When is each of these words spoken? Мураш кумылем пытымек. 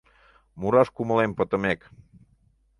Мураш 0.59 0.87
кумылем 0.95 1.31
пытымек. 1.37 1.81